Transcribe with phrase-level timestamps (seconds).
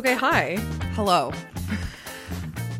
[0.00, 0.56] Okay, hi.
[0.94, 1.30] Hello.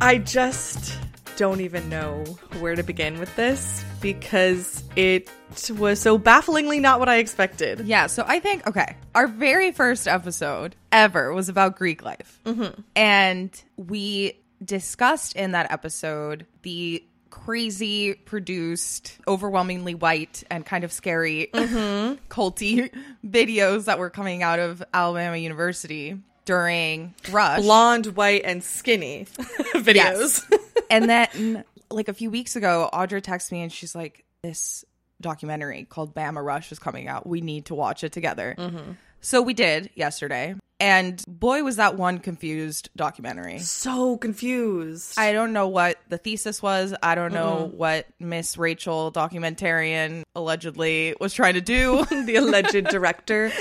[0.00, 0.98] I just
[1.36, 2.24] don't even know
[2.60, 5.28] where to begin with this because it
[5.76, 7.80] was so bafflingly not what I expected.
[7.80, 12.40] Yeah, so I think, okay, our very first episode ever was about Greek life.
[12.46, 12.80] Mm-hmm.
[12.96, 21.50] And we discussed in that episode the crazy produced, overwhelmingly white, and kind of scary
[21.54, 22.90] culty
[23.26, 26.18] videos that were coming out of Alabama University
[26.50, 27.60] during Rush.
[27.60, 29.26] Blonde, white, and skinny
[29.76, 30.42] videos.
[30.90, 34.84] and then like a few weeks ago, Audra texted me and she's like, "This
[35.20, 37.24] documentary called Bama Rush is coming out.
[37.24, 38.92] We need to watch it together." Mm-hmm.
[39.20, 43.60] So we did yesterday, and boy, was that one confused documentary.
[43.60, 45.16] So confused.
[45.18, 46.94] I don't know what the thesis was.
[47.00, 52.04] I don't know what Miss Rachel documentarian allegedly was trying to do.
[52.24, 53.52] the alleged director.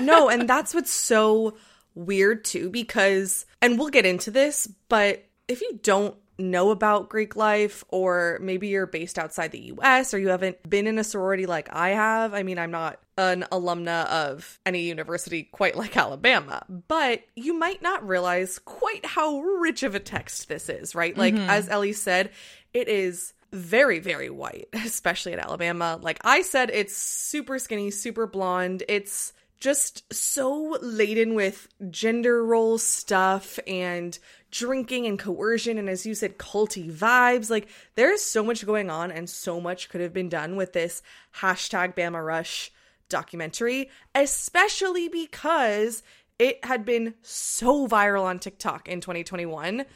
[0.00, 1.54] No, and that's what's so
[1.98, 7.34] weird too, because, and we'll get into this, but if you don't know about Greek
[7.34, 11.46] life, or maybe you're based outside the US, or you haven't been in a sorority
[11.46, 16.64] like I have, I mean, I'm not an alumna of any university quite like Alabama,
[16.86, 21.16] but you might not realize quite how rich of a text this is, right?
[21.16, 21.50] Like, mm-hmm.
[21.50, 22.30] as Ellie said,
[22.72, 25.98] it is very, very white, especially at Alabama.
[26.00, 28.84] Like I said, it's super skinny, super blonde.
[28.88, 34.18] It's just so laden with gender role stuff and
[34.50, 37.50] drinking and coercion and as you said culty vibes.
[37.50, 41.02] Like there's so much going on and so much could have been done with this
[41.36, 42.70] hashtag bama rush
[43.08, 46.02] documentary especially because
[46.38, 49.86] it had been so viral on tiktok in 2021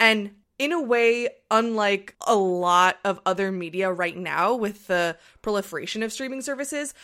[0.00, 6.04] and in a way, unlike a lot of other media right now with the proliferation
[6.04, 6.94] of streaming services,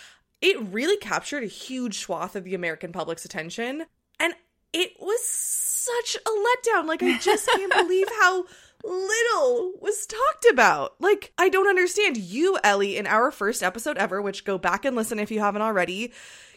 [0.40, 3.86] it really captured a huge swath of the American public's attention.
[4.20, 4.34] And
[4.72, 6.86] it was such a letdown.
[6.86, 8.44] Like, I just can't believe how
[8.84, 10.94] little was talked about.
[11.00, 12.16] Like, I don't understand.
[12.16, 15.62] You, Ellie, in our first episode ever, which go back and listen if you haven't
[15.62, 16.12] already,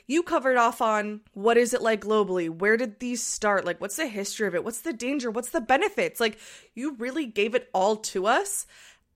[0.07, 2.49] you covered off on what is it like globally?
[2.49, 3.65] Where did these start?
[3.65, 4.63] Like, what's the history of it?
[4.63, 5.31] What's the danger?
[5.31, 6.19] What's the benefits?
[6.19, 6.37] Like,
[6.75, 8.67] you really gave it all to us.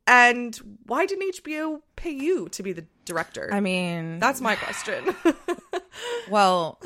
[0.07, 0.55] And
[0.85, 3.49] why didn't HBO pay you to be the director?
[3.51, 5.15] I mean, That's my question.
[6.29, 6.79] well,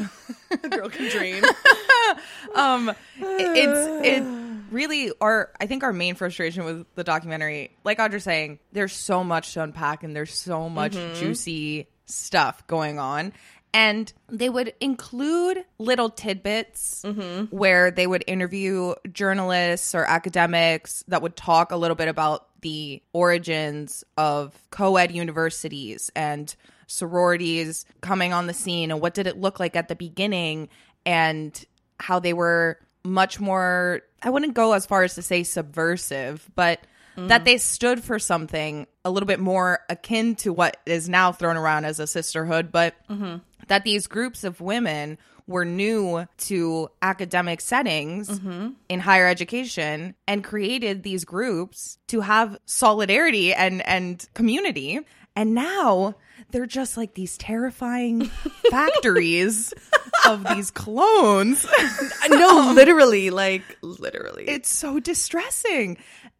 [0.49, 1.43] the girl can dream.
[2.55, 4.23] um it's it
[4.71, 9.23] really our i think our main frustration with the documentary like audra saying there's so
[9.23, 13.31] much to unpack and there's so much juicy stuff going on
[13.73, 17.03] and they would include little tidbits
[17.51, 23.01] where they would interview journalists or academics that would talk a little bit about the
[23.13, 26.55] origins of co-ed universities and
[26.87, 30.67] sororities coming on the scene and what did it look like at the beginning
[31.05, 31.65] and
[31.99, 36.81] how they were much more I wouldn't go as far as to say subversive, but
[37.27, 41.57] that they stood for something a little bit more akin to what is now thrown
[41.57, 42.95] around as a sisterhood, but
[43.69, 48.69] that these groups of women were new to academic settings mm-hmm.
[48.87, 54.99] in higher education and created these groups to have solidarity and and community
[55.35, 56.15] and now
[56.51, 58.25] they're just like these terrifying
[58.69, 59.73] factories
[60.27, 61.65] of these clones
[62.29, 64.45] no, literally, like, literally.
[64.47, 65.97] it's so distressing.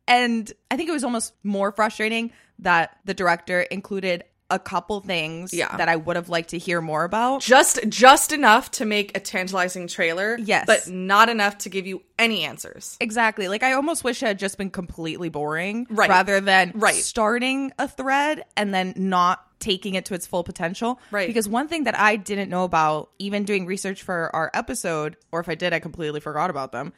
[0.07, 5.54] And I think it was almost more frustrating that the director included a couple things
[5.54, 5.76] Yeah.
[5.78, 7.42] that I would have liked to hear more about.
[7.42, 10.66] just just enough to make a tantalizing trailer Yes.
[10.66, 13.48] but not enough to give you any answers Exactly.
[13.48, 16.10] Like I almost wish it had just been completely boring Right.
[16.10, 16.96] rather than Right.
[16.96, 21.00] starting a thread and then not taking it to its full potential.
[21.12, 21.28] Right.
[21.28, 25.40] Because one thing that I didn't know about even doing research for our episode or
[25.42, 26.94] if I did I completely forgot about them.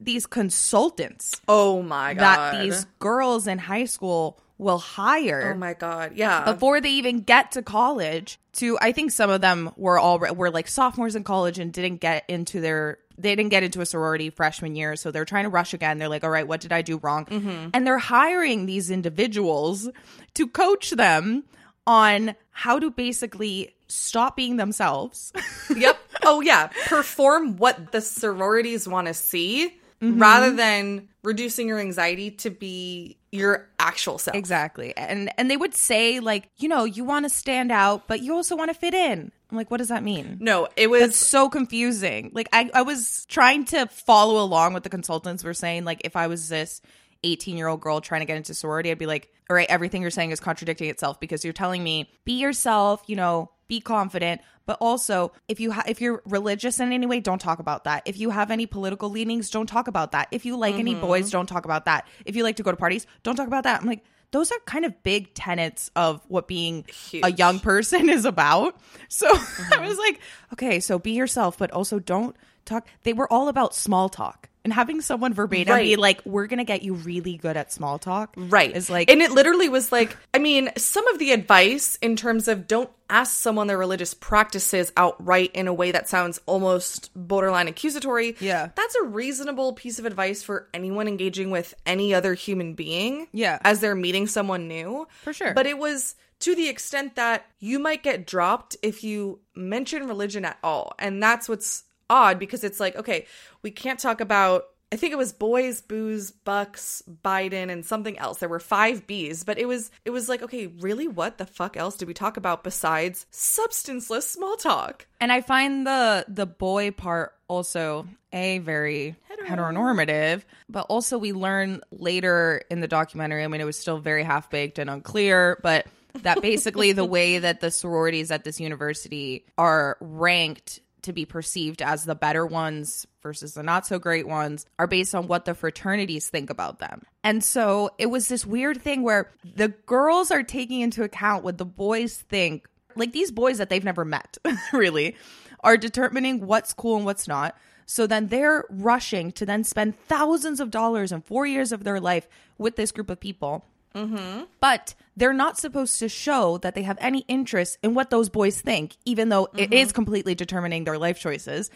[0.00, 2.22] These consultants oh my god
[2.54, 6.44] that these girls in high school will hire oh my god yeah.
[6.44, 10.50] before they even get to college to i think some of them were all were
[10.50, 14.30] like sophomores in college and didn't get into their they didn't get into a sorority
[14.30, 14.96] freshman year.
[14.96, 15.98] So they're trying to rush again.
[15.98, 17.26] They're like all right what did i do wrong?
[17.26, 17.70] Mm-hmm.
[17.74, 19.88] and they're hiring these individuals
[20.34, 21.44] to coach them
[21.86, 25.32] on how to basically stop being themselves.
[25.74, 25.98] Yep.
[26.24, 26.66] Oh yeah.
[26.88, 30.20] Perform what the sororities want to see Mm-hmm.
[30.20, 35.74] rather than reducing your anxiety to be your actual self exactly and and they would
[35.74, 38.94] say like you know you want to stand out but you also want to fit
[38.94, 42.30] in i'm like what does that mean no it was It's so confusing.
[42.32, 45.84] Like I, I was trying to follow along what the consultants were saying.
[45.84, 46.80] Like if I was this
[47.24, 50.02] 18 year old girl trying to get into sorority, I'd be like, all right, everything
[50.02, 54.40] you're saying is contradicting itself because you're telling me be yourself, you know, be confident,
[54.66, 58.02] but also if you ha- if you're religious in any way, don't talk about that.
[58.06, 60.28] If you have any political leanings, don't talk about that.
[60.30, 61.02] If you like any Mm-hmm.
[61.02, 62.06] boys, don't talk about that.
[62.24, 63.80] If you like to go to parties, don't talk about that.
[63.82, 67.22] I'm like those are kind of big tenets of what being a Huge.
[67.24, 67.36] Mm-hmm.
[67.38, 68.76] young person is about.
[69.08, 69.26] So
[69.72, 70.20] I was like,
[70.52, 72.36] okay, so be yourself, but also don't
[72.66, 72.86] talk.
[73.04, 74.50] They were all about small talk.
[74.68, 78.34] And having someone verbatim be like, we're to get you really good at small talk.
[78.36, 78.76] Right.
[78.76, 82.48] Is like, and it literally was like, I mean, some of the advice in terms
[82.48, 87.66] of don't ask someone their religious practices outright in a way that sounds almost borderline
[87.66, 88.36] accusatory.
[88.40, 88.68] Yeah.
[88.74, 93.26] That's a reasonable piece of advice for anyone engaging with any other human being.
[93.32, 93.58] Yeah.
[93.62, 95.08] As they're meeting someone new.
[95.22, 95.54] For sure.
[95.54, 100.44] But it was to the extent that you might get dropped if you mention religion
[100.44, 100.92] at all.
[100.98, 103.26] And that's what's odd because it's like, okay,
[103.62, 108.38] we can't talk about I think it was boys, booze, bucks, Biden, and something else.
[108.38, 111.76] There were five B's, but it was it was like, okay, really, what the fuck
[111.76, 115.06] else did we talk about besides substanceless small talk?
[115.20, 119.16] and I find the the boy part also a very
[119.46, 123.44] heteronormative, but also we learn later in the documentary.
[123.44, 125.86] I mean, it was still very half baked and unclear, but
[126.22, 131.82] that basically the way that the sororities at this university are ranked to be perceived
[131.82, 135.54] as the better ones versus the not so great ones are based on what the
[135.54, 137.02] fraternities think about them.
[137.22, 141.58] And so it was this weird thing where the girls are taking into account what
[141.58, 142.66] the boys think
[142.98, 144.36] like these boys that they've never met
[144.72, 145.16] really
[145.60, 147.56] are determining what's cool and what's not
[147.86, 152.00] so then they're rushing to then spend thousands of dollars and four years of their
[152.00, 152.28] life
[152.58, 153.64] with this group of people
[153.98, 154.44] Mm-hmm.
[154.60, 158.60] but they're not supposed to show that they have any interest in what those boys
[158.60, 159.94] think even though it is mm-hmm.
[159.94, 161.70] completely determining their life choices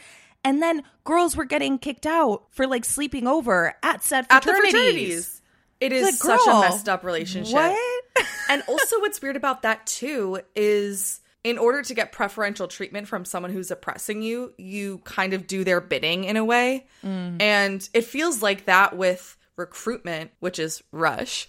[0.45, 4.51] and then girls were getting kicked out for like sleeping over at said At the
[4.51, 4.73] fraternities.
[4.75, 5.43] fraternities.
[5.81, 7.55] It is Like, such a messed up relationship.
[7.55, 8.03] What?
[8.49, 13.25] and also what's weird about that too is in order to get preferential treatment from
[13.25, 17.41] someone who's oppressing you you kind of do their bidding in a way mm.
[17.41, 21.49] and it feels like that with recruitment which is rush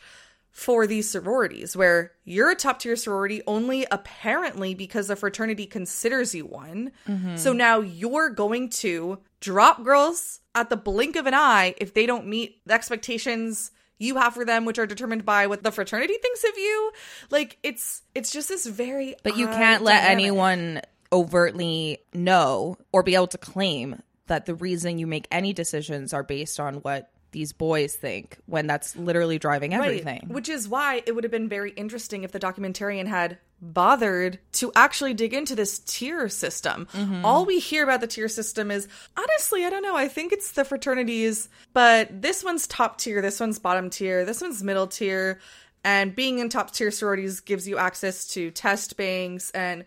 [0.53, 6.33] for these sororities where you're a top tier sorority only apparently because the fraternity considers
[6.35, 6.91] you one.
[7.07, 7.37] Mm-hmm.
[7.37, 12.05] So now you're going to drop girls at the blink of an eye if they
[12.05, 16.13] don't meet the expectations you have for them which are determined by what the fraternity
[16.21, 16.91] thinks of you.
[17.31, 20.11] Like it's it's just this very But you can't let dynamic.
[20.11, 26.13] anyone overtly know or be able to claim that the reason you make any decisions
[26.13, 30.21] are based on what these boys think when that's literally driving everything.
[30.23, 30.29] Right.
[30.29, 34.71] Which is why it would have been very interesting if the documentarian had bothered to
[34.75, 36.87] actually dig into this tier system.
[36.93, 37.25] Mm-hmm.
[37.25, 38.87] All we hear about the tier system is
[39.17, 39.95] honestly, I don't know.
[39.95, 44.41] I think it's the fraternities, but this one's top tier, this one's bottom tier, this
[44.41, 45.39] one's middle tier.
[45.83, 49.85] And being in top tier sororities gives you access to test banks and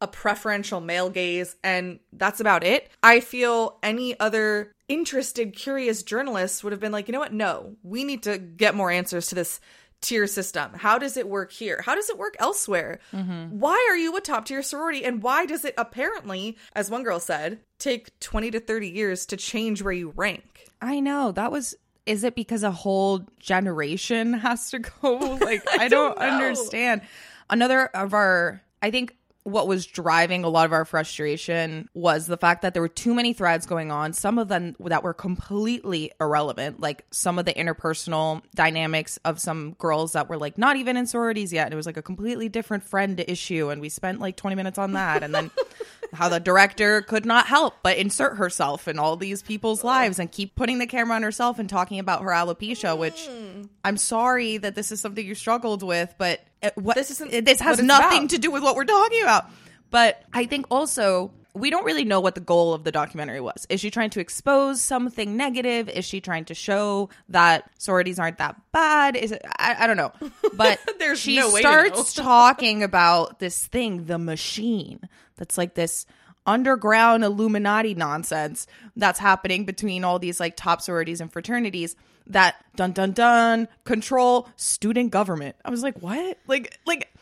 [0.00, 2.88] a preferential male gaze, and that's about it.
[3.02, 7.32] I feel any other interested, curious journalists would have been like, you know what?
[7.32, 9.60] No, we need to get more answers to this
[10.00, 10.72] tier system.
[10.74, 11.82] How does it work here?
[11.84, 13.00] How does it work elsewhere?
[13.12, 13.58] Mm-hmm.
[13.58, 15.04] Why are you a top tier sorority?
[15.04, 19.36] And why does it apparently, as one girl said, take 20 to 30 years to
[19.36, 20.66] change where you rank?
[20.80, 21.32] I know.
[21.32, 21.74] That was
[22.06, 25.18] is it because a whole generation has to go?
[25.40, 27.02] Like I, don't, don't understand.
[27.50, 32.36] Another of our I think what was driving a lot of our frustration was the
[32.36, 36.12] fact that there were too many threads going on, some of them that were completely
[36.20, 40.96] irrelevant, like some of the interpersonal dynamics of some girls that were like not even
[40.96, 41.66] in sororities yet.
[41.66, 43.70] And it was like a completely different friend issue.
[43.70, 45.22] And we spent like 20 minutes on that.
[45.22, 45.50] And then
[46.12, 50.30] how the director could not help but insert herself in all these people's lives and
[50.30, 53.68] keep putting the camera on herself and talking about her alopecia, which mm.
[53.84, 57.60] I'm sorry that this is something you struggled with, but it, what, This isn't this
[57.60, 58.30] has nothing about.
[58.30, 59.46] to do with what we're talking about.
[59.90, 63.66] But I think also we don't really know what the goal of the documentary was.
[63.68, 65.88] Is she trying to expose something negative?
[65.88, 69.16] Is she trying to show that sororities aren't that bad?
[69.16, 69.42] Is it?
[69.58, 70.12] I, I don't know.
[70.54, 70.78] But
[71.16, 76.04] she no starts talking about this thing, the machine, that's like this
[76.46, 78.66] underground Illuminati nonsense
[78.96, 84.48] that's happening between all these like top sororities and fraternities that dun dun dun control
[84.56, 85.56] student government.
[85.64, 86.38] I was like, what?
[86.46, 87.12] Like like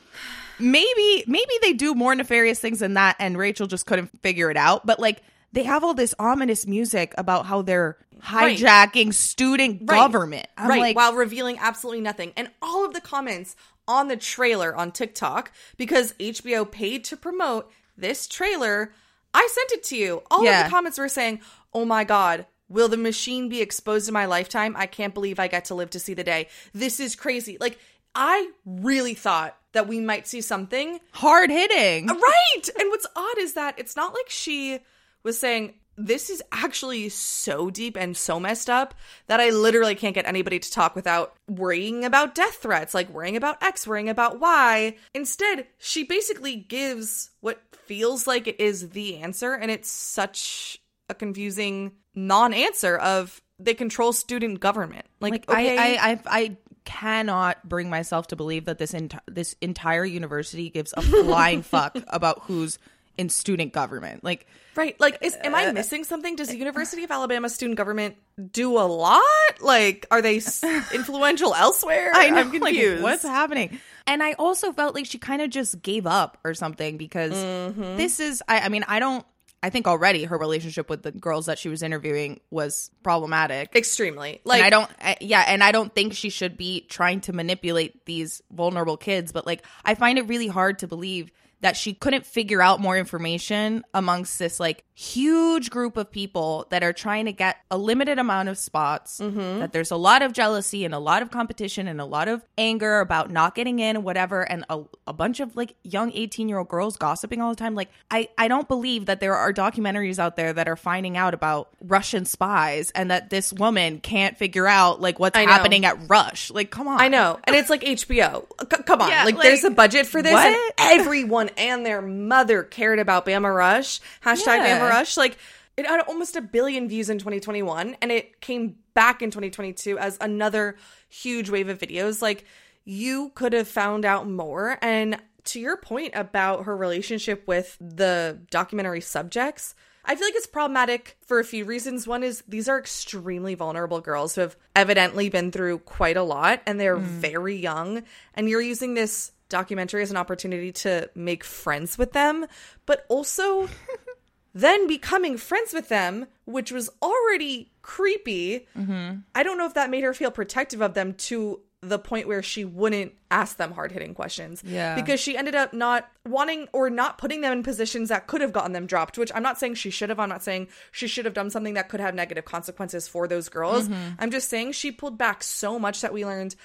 [0.59, 4.57] maybe maybe they do more nefarious things than that and Rachel just couldn't figure it
[4.57, 7.97] out, but like they have all this ominous music about how they're
[8.33, 8.57] Right.
[8.59, 9.97] hijacking student Right.
[9.99, 10.47] government.
[10.57, 12.33] I'm right, like, while revealing absolutely nothing.
[12.35, 13.57] And all of the comments
[13.87, 18.93] on the trailer on TikTok, because HBO paid to promote this trailer,
[19.35, 20.23] I sent it to you.
[20.31, 21.41] All of the comments were saying,
[21.73, 24.75] Oh my God, will the machine be exposed in my lifetime?
[24.77, 26.49] I can't believe I get to live to see the day.
[26.73, 27.59] This is crazy.
[27.61, 27.79] Like,
[28.15, 32.09] I really thought that we might see something Hard hitting.
[32.09, 32.69] Uh, right.
[32.81, 34.81] And what's odd is that it's not like she
[35.23, 38.95] was saying, this is actually so deep and so messed up
[39.27, 43.37] that I literally can't get anybody to talk without worrying about death threats, like worrying
[43.37, 44.97] about X, worrying about Y.
[45.15, 51.15] Instead, she basically gives what feels like it is the answer, and it's such a
[51.15, 55.07] confusing non answer of they control student government.
[55.21, 59.19] Like, Like okay, I, I, I, I cannot bring myself to believe that this enti-
[59.27, 62.79] this entire university gives a flying fuck about who's
[63.19, 64.23] in student government.
[64.25, 64.95] Like, Right.
[65.01, 66.37] Like, is, am I missing something?
[66.37, 68.17] Does the University of Alabama student government
[68.53, 69.23] do a lot?
[69.63, 70.63] Like, are they s-
[70.95, 72.11] influential elsewhere?
[72.15, 73.03] I know, I'm like, confused.
[73.03, 73.81] what's happening?
[74.07, 77.97] And I also felt like she kind of just gave up or something because Mm-hmm.
[77.97, 79.25] this is, I, I mean, I don't,
[79.63, 83.75] I think already her relationship with the girls that she was interviewing was problematic.
[83.75, 84.43] Extremely.
[84.45, 87.33] Like, and I don't, I, yeah, and I don't think she should be trying to
[87.33, 89.33] manipulate these vulnerable kids.
[89.33, 91.33] But like, I find it really hard to believe
[91.67, 96.83] that she couldn't figure out more information amongst this like huge group of people that
[96.83, 99.21] are trying to get a limited amount of spots.
[99.21, 99.59] Mm-hmm.
[99.59, 102.43] That there's a lot of jealousy and a lot of competition and a lot of
[102.57, 106.49] anger about not getting in and whatever, and a, a bunch of like young 18
[106.49, 107.75] year old girls gossiping all the time.
[107.75, 111.35] Like, I, I don't believe that there are documentaries out there that are finding out
[111.35, 116.51] about Russian spies and that this woman can't figure out like what's happening at Rush.
[116.51, 117.01] Like, come on.
[117.01, 117.39] I know.
[117.45, 118.47] And it's like HBO.
[118.63, 119.11] C- come on.
[119.11, 120.33] Yeah, like, like, there's a budget for this.
[120.33, 124.01] And everyone and their mother cared about Bama Rush.
[124.25, 124.81] Hashtag Yeah.
[124.81, 125.17] Bama Rush.
[125.17, 125.39] Like,
[125.77, 130.17] it had almost a billion views in 2021, and it came back in 2022 as
[130.21, 130.77] another
[131.09, 132.23] huge wave of videos.
[132.23, 132.45] Like,
[132.85, 134.79] you could have found out more.
[134.81, 139.75] And to your point about her relationship with the documentary subjects,
[140.07, 142.07] I feel like it's problematic for a few reasons.
[142.07, 146.63] One is these are extremely vulnerable girls who have evidently been through quite a lot
[146.65, 147.03] and they're mm.
[147.03, 148.05] very young.
[148.35, 152.47] And you're using this documentary as an opportunity to make friends with them,
[152.85, 153.69] but also
[154.55, 158.67] then becoming friends with them, which was already creepy.
[158.77, 159.19] Mm-hmm.
[159.35, 162.43] I don't know if that made her feel protective of them to the point where
[162.43, 164.63] she wouldn't ask them hard hitting questions.
[164.65, 164.95] Yeah.
[164.95, 168.53] Because she ended up not wanting or not putting them in positions that could have
[168.53, 170.19] gotten them dropped, which I'm not saying she should have.
[170.19, 173.49] I'm not saying she should have done something that could have negative consequences for those
[173.49, 173.89] girls.
[173.89, 174.15] Mm-hmm.
[174.19, 176.57] I'm just saying she pulled back so much that we learned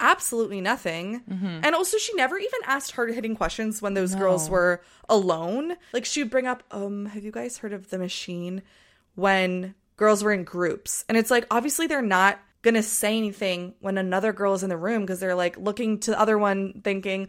[0.00, 1.22] absolutely nothing.
[1.64, 5.76] And also she never even asked hard hitting questions when those girls were alone.
[5.92, 8.62] Like she would bring up, um, have you guys heard of the machine
[9.14, 11.04] when girls were in groups?
[11.08, 14.76] And it's like obviously they're not gonna say anything when another girl is in the
[14.76, 17.28] room because they're like looking to the other one thinking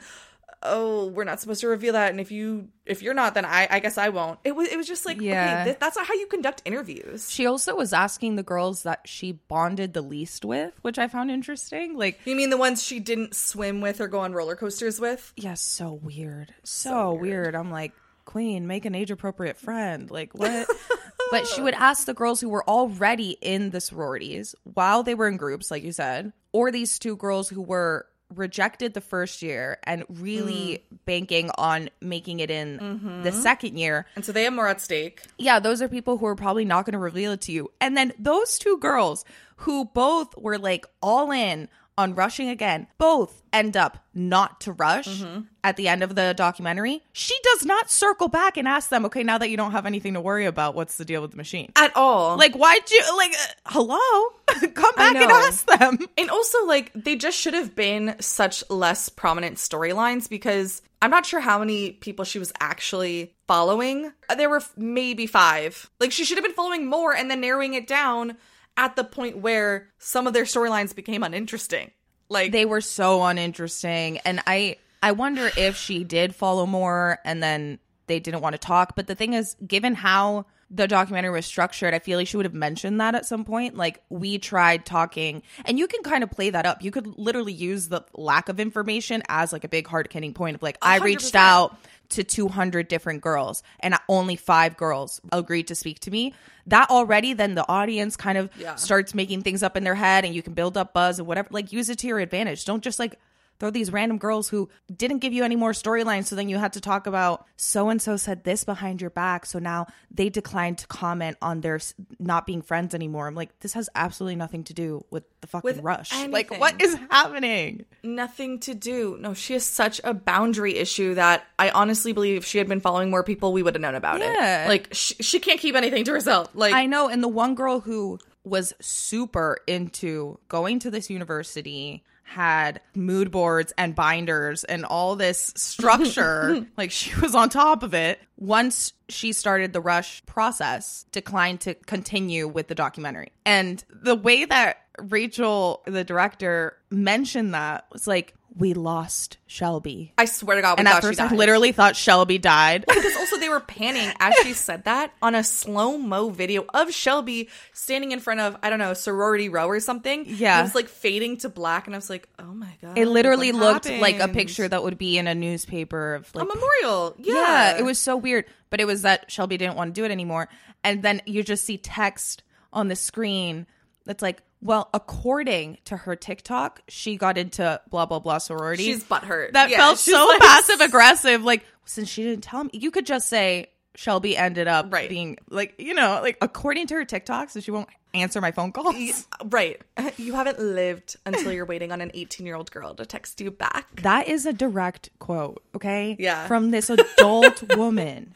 [0.64, 3.68] oh we're not supposed to reveal that and if you if you're not then i
[3.70, 5.44] i guess i won't it was it was just like Yeah.
[5.54, 9.02] okay th- that's not how you conduct interviews She also was asking the girls that
[9.06, 11.98] she bonded the least with, which I found interesting.
[11.98, 15.34] Like, you mean the ones she didn't swim with or go on roller coasters with
[15.36, 16.54] yeah, so weird.
[16.64, 17.56] So, weird.
[17.56, 17.92] I'm like,
[18.26, 20.10] Queen, make an age appropriate friend.
[20.10, 20.68] Like, what?
[21.32, 25.28] but she would ask the girls who were already in the sororities while they were
[25.28, 29.78] in groups, like you said, or these two girls who were rejected the first year
[29.84, 30.98] and really mm.
[31.06, 33.42] banking on making it in the mm-hmm.
[33.42, 34.06] second year.
[34.16, 36.86] and so they have more at stake yeah, those are people who are probably not
[36.86, 37.72] going to reveal it to you.
[37.82, 39.26] And then those two girls
[39.58, 45.08] who both were like all in on rushing again, both end up not to rush
[45.08, 45.42] Mm-hmm.
[45.64, 47.02] at the end of the documentary.
[47.14, 50.14] She does not circle back and ask them, okay, now that you don't have anything
[50.16, 51.72] to worry about, what's the deal with the machine?
[51.76, 54.30] at all Like, why'd you, like, uh, hello?
[54.74, 56.00] Come back and ask them.
[56.18, 61.26] And also, like, they just should have been such less prominent storylines because I'm not
[61.26, 64.12] sure how many people she was actually following.
[64.30, 65.90] Uh, There were maybe five.
[66.00, 68.36] Like, she should have been following more and then narrowing it down
[68.78, 71.92] at the point where some of their storylines became uninteresting.
[72.30, 77.42] Like, they were so uninteresting and i i wonder if she did follow more and
[77.42, 77.78] then
[78.08, 81.94] they didn't want to talk but the thing is given how the documentary was structured
[81.94, 83.76] i feel like she would have mentioned that at some point.
[83.78, 86.84] Like we tried talking and you can kind of play that up.
[86.84, 90.56] You could literally use the lack of information as like a big hard hitting point
[90.56, 91.78] of like i reached out
[92.10, 96.34] to 200 different girls and only five girls agreed to speak to me.
[96.68, 98.76] That already then the audience kind of Yeah.
[98.76, 101.48] starts making things up in their head and you can build up buzz and whatever.
[101.52, 102.64] Like use it to your advantage.
[102.66, 103.20] Don't just like
[103.60, 106.74] throw these random girls who didn't give you any more storylines so then you had
[106.74, 110.78] to talk about so and so said this behind your back so now they declined
[110.78, 111.80] to comment on their
[112.20, 115.64] not being friends anymore i'm like this has absolutely nothing to do with the fucking
[115.64, 119.18] With rush like what is happening nothing to do.
[119.20, 122.80] No, she has such a boundary issue that I honestly believe if she had been
[122.80, 124.66] following more people, we would have known about Yeah.
[124.66, 124.70] it.
[124.70, 126.50] Like, she, she can't keep anything to herself.
[126.54, 132.04] Like, I know, and the one girl who was super into going to this university,
[132.26, 136.66] had mood boards and binders and all this structure.
[136.78, 138.20] like she was on top of it.
[138.38, 143.32] Once she started the rush process, declined to continue with the documentary.
[143.46, 150.14] And the way that Rachel, the director, mentioned that was like, we lost Shelby.
[150.18, 152.86] I swear to God, we and at first, I literally thought Shelby died.
[152.88, 156.94] because also they were panning as she said that on a slow mo video of
[156.94, 160.24] Shelby standing in front of I don't know sorority row or something.
[160.26, 160.60] Yeah.
[160.60, 163.52] it was like fading to black, and I was like, oh my god, It literally
[163.52, 167.16] looked like a picture that would be in a newspaper of a memorial.
[167.18, 167.34] Yeah.
[167.34, 167.78] yeah.
[167.78, 168.46] it was so weird.
[168.70, 170.50] But it was that Shelby didn't want to do it anymore.
[170.84, 173.68] And then you just see text on the screen
[174.06, 178.84] that's like, well, according to her TikTok, she got into blah blah blah sorority.
[178.84, 179.54] She's butthurt.
[179.54, 181.44] that Yeah, felt so like- passive aggressive.
[181.44, 185.08] Like since she didn't tell me, you could just say Shelby ended up Right.
[185.08, 188.72] being like you know like according to her TikTok, so she won't answer my phone
[188.72, 189.28] calls.
[189.46, 189.80] Right.
[190.18, 193.52] You haven't lived until you're waiting on an 18 year old girl to text you
[193.52, 194.02] back.
[194.02, 196.16] That is a direct quote, okay?
[196.18, 196.48] Yeah.
[196.48, 198.34] From this adult woman.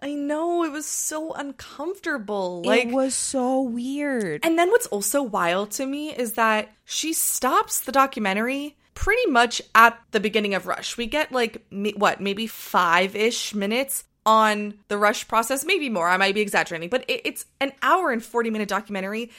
[0.00, 2.62] I know it was so uncomfortable.
[2.64, 4.44] Like it was so weird.
[4.44, 9.62] And then what's also wild to me is that she stops the documentary pretty much
[9.74, 10.96] at the beginning of Rush.
[10.96, 11.64] We get like
[11.96, 16.08] what, maybe 5ish minutes on the Rush process, maybe more.
[16.08, 19.30] I might be exaggerating, but it- it's an hour and 40 minute documentary.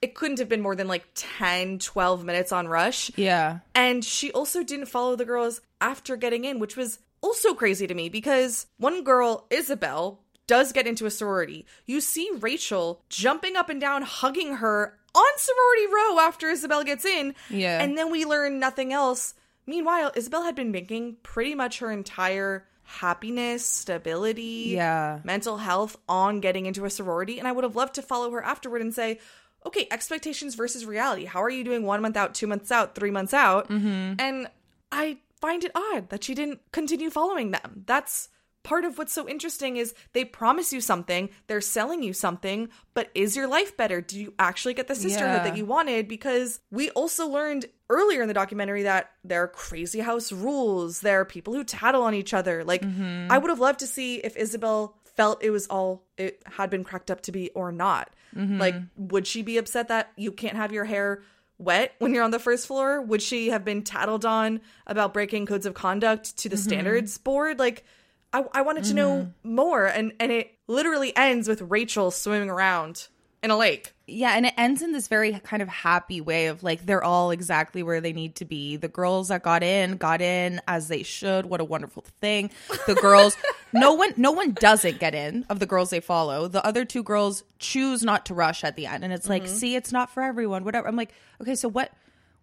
[0.00, 3.10] It couldn't have been more than like 10, 12 minutes on Rush.
[3.16, 3.58] yeah.
[3.74, 7.94] And she also didn't follow the girls after getting in, which was also crazy to
[7.94, 11.66] me because one girl, Isabel, does get into a sorority.
[11.86, 17.04] You see Rachel jumping up and down, hugging her on sorority row after Isabel gets
[17.04, 17.34] in.
[17.50, 17.80] Yeah.
[17.82, 19.34] And then we learn nothing else.
[19.66, 25.20] Meanwhile, Isabel had been banking pretty much her entire happiness, stability, Yeah.
[25.24, 27.38] mental health on getting into a sorority.
[27.38, 29.18] And I would have loved to follow her afterward and say,
[29.66, 31.26] okay, expectations versus reality.
[31.26, 33.68] How are you doing one month out, two months out, three months out?
[33.68, 34.14] Mm-hmm.
[34.18, 34.48] And
[34.90, 37.84] I find it odd that she didn't continue following them.
[37.86, 38.28] That's
[38.64, 43.10] part of what's so interesting is they promise you something, they're selling you something, but
[43.14, 44.00] is your life better?
[44.00, 45.44] Do you actually get the sisterhood Yeah.
[45.44, 46.06] that you wanted?
[46.06, 51.20] Because we also learned earlier in the documentary that there are crazy house rules, there
[51.20, 52.62] are people who tattle on each other.
[52.62, 53.32] Like mm-hmm.
[53.32, 56.84] I would have loved to see if Isabel felt it was all it had been
[56.84, 58.10] cracked up to be or not.
[58.36, 58.58] Mm-hmm.
[58.58, 61.22] Like would she be upset that you can't have your hair
[61.58, 63.00] wet when you're on the first floor?
[63.00, 66.68] Would she have been tattled on about breaking codes of conduct to the mm-hmm.
[66.68, 67.58] standards board?
[67.58, 67.84] Like,
[68.32, 69.54] I, I wanted to know mm-hmm.
[69.54, 73.08] more, and and it literally ends with Rachel swimming around
[73.42, 73.94] in a lake.
[74.06, 77.30] Yeah, and it ends in this very kind of happy way of like they're all
[77.30, 78.76] exactly where they need to be.
[78.76, 81.46] The girls that got in got in as they should.
[81.46, 82.50] What a wonderful thing.
[82.86, 83.36] The girls
[83.72, 86.48] no one no one doesn't get in of the girls they follow.
[86.48, 89.04] The other two girls choose not to rush at the end.
[89.04, 89.54] And it's like, mm-hmm.
[89.54, 90.64] see, it's not for everyone.
[90.64, 90.88] Whatever.
[90.88, 91.92] I'm like, okay, so what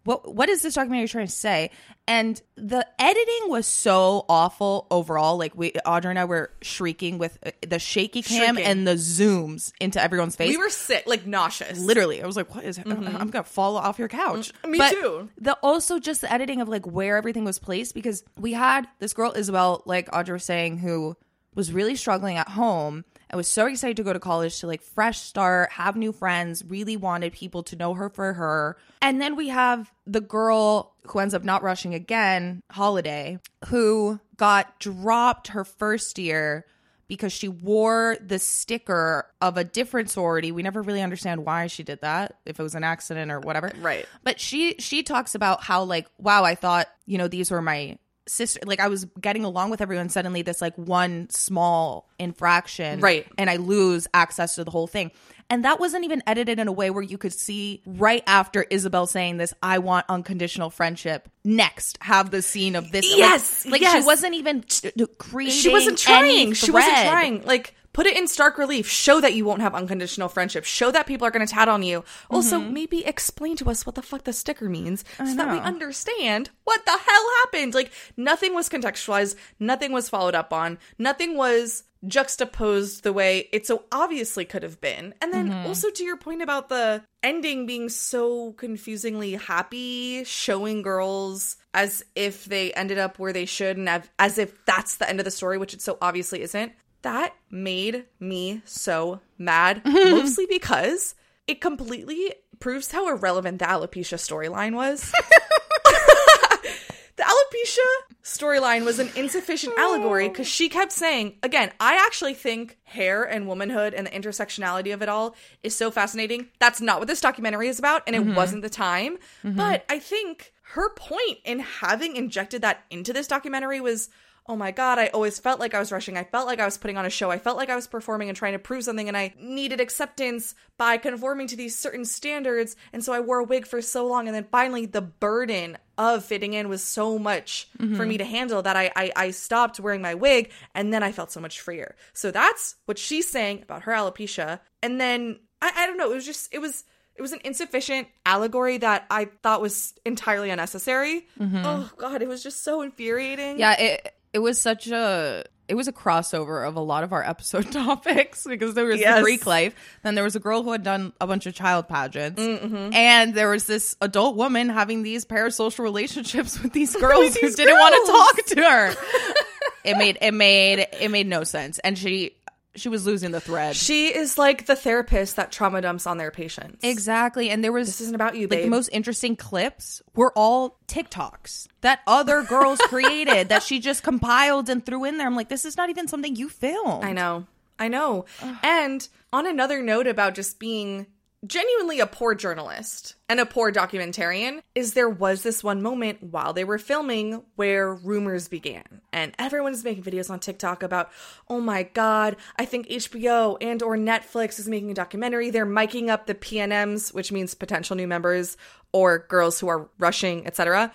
[0.06, 1.70] what what is this documentary trying to say?
[2.08, 5.36] And the editing was so awful overall.
[5.36, 8.64] Like we Audra and I were shrieking with uh, the shaky cam Shrieking.
[8.70, 11.78] and the zooms into everyone's face We were sick, like nauseous.
[11.78, 14.70] literally i was like what is i'm gonna fall off your couch Mm-hmm.
[14.70, 15.28] Me But too.
[15.38, 19.12] the also just the editing of like where everything was placed because we had this
[19.12, 21.16] girl isabel like audra was saying who
[21.54, 24.82] was really struggling at home and was so excited to go to college to like
[24.82, 29.36] fresh start have new friends really wanted people to know her for her and then
[29.36, 35.64] we have the girl who ends up not rushing again holiday who got dropped her
[35.64, 36.64] first year
[37.08, 40.50] because she wore the sticker of a different sorority.
[40.52, 43.72] We never really understand why she did that, if it was an accident or whatever.
[43.80, 44.06] Right.
[44.24, 47.98] But she she talks about how like, wow, I thought, you know, these were my
[48.28, 53.26] sister like I was getting along with everyone suddenly this like one small infraction Right.
[53.38, 55.10] and I lose access to the whole thing.
[55.48, 59.06] And that wasn't even edited in a way where you could see right after Isabel
[59.06, 61.28] saying this, I want unconditional friendship.
[61.44, 63.06] Next, have the scene of this.
[63.16, 64.02] Yes, Like, yes.
[64.02, 65.54] she wasn't even t- creating.
[65.56, 66.52] she wasn't trying.
[66.54, 67.42] She wasn't trying.
[67.44, 68.86] Like, put it in stark relief.
[68.86, 70.64] Show that you won't have unconditional friendship.
[70.64, 72.04] Show that people are going to tat on you.
[72.28, 72.74] Also, mm-hmm.
[72.74, 76.84] maybe explain to us what the fuck the sticker means so that we understand what
[76.84, 77.72] the hell happened.
[77.72, 79.34] Like, nothing was contextualized.
[79.58, 80.76] Nothing was followed up on.
[80.98, 85.14] Nothing was juxtaposed the way it so obviously could have been.
[85.22, 85.66] And then mm-hmm.
[85.66, 92.44] also to your point about the ending being so confusingly happy, showing girls as if
[92.44, 95.56] they ended up where they should and as if that's the end of the story,
[95.56, 96.72] which it so obviously isn't.
[97.06, 100.10] That made me so mad, mhm.
[100.10, 101.14] mostly because
[101.46, 105.12] it completely proves how irrelevant the alopecia storyline was.
[105.84, 107.78] the alopecia
[108.24, 110.30] storyline was an insufficient allegory oh.
[110.30, 115.00] because she kept saying, again, I actually think hair and womanhood and the intersectionality of
[115.00, 116.48] it all is so fascinating.
[116.58, 118.34] That's not what this documentary is about, and it mm-hmm.
[118.34, 119.18] wasn't the time.
[119.44, 119.56] Mm-hmm.
[119.56, 124.08] But I think her point in having injected that into this documentary was
[124.48, 126.16] oh my god, I always felt like I was rushing.
[126.16, 127.30] I felt like I was putting on a show.
[127.30, 130.54] I felt like I was performing and trying to prove something, and I needed acceptance
[130.78, 132.76] by conforming to these certain standards.
[132.92, 136.24] And so I wore a wig for so long, and then finally the burden of
[136.24, 138.08] fitting in was so much for mm-hmm.
[138.08, 141.32] me to handle that I, I I stopped wearing my wig, and then I felt
[141.32, 141.96] so much freer.
[142.12, 146.10] So that's what she's saying about her alopecia, and then I, I don't know.
[146.12, 146.84] It was just it was.
[147.18, 151.26] It was an insufficient allegory that I thought was entirely unnecessary.
[151.40, 151.62] Mm-hmm.
[151.64, 153.58] Oh god, it was just so infuriating.
[153.58, 157.24] Yeah, it it was such a it was a crossover of a lot of our
[157.24, 159.16] episode topics because there was Yes.
[159.16, 161.88] the Greek life, then there was a girl who had done a bunch of child
[161.88, 162.92] pageants, Mm-hmm.
[162.92, 167.56] and there was this adult woman having these parasocial relationships with these girls who these
[167.56, 168.94] didn't want to talk to her.
[169.84, 172.36] it made it made it made no sense, and she
[172.78, 173.76] she was losing the thread.
[173.76, 176.82] She is like the therapist that trauma dumps on their patients.
[176.82, 178.64] Exactly, and there was This isn't about you, like babe.
[178.64, 184.68] the most interesting clips were all TikToks that other girls created that she just compiled
[184.68, 185.26] and threw in there.
[185.26, 187.04] I'm like, this is not even something you filmed.
[187.04, 187.46] I know.
[187.78, 188.24] I know.
[188.62, 191.06] And on another note about just being
[191.46, 196.52] genuinely a poor journalist and a poor documentarian is there was this one moment while
[196.52, 199.02] they were filming where rumors began.
[199.12, 201.10] And everyone is making videos on TikTok about
[201.48, 205.50] oh my god I think HBO and or Netflix is making a documentary.
[205.50, 208.56] They're miking up the PNMs which means potential new members
[208.92, 210.92] or girls who are rushing etc